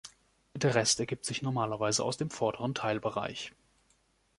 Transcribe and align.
Der 0.55 0.73
Rest 0.73 0.99
ergibt 0.99 1.25
sich 1.25 1.43
normalerweise 1.43 2.03
aus 2.03 2.17
dem 2.17 2.31
vorderen 2.31 2.73
Teilbereich. 2.73 3.53